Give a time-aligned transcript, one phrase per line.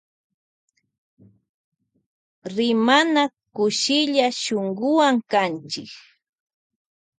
[2.55, 5.15] Rimana kanchi kushilla shunkuwan.